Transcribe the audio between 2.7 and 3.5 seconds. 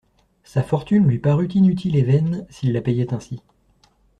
la payait ainsi.